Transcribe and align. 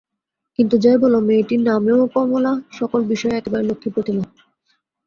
কিন্তু 0.59 0.75
যাই 0.77 0.97
বল, 1.01 1.13
মেয়েটি 1.27 1.55
নামেও 1.67 2.01
কমলা, 2.13 2.53
সকল 2.79 2.99
বিষয়েই 3.11 3.37
একেবারে 3.39 3.63
লক্ষ্মীর 3.65 3.93
প্রতিমা। 3.95 4.23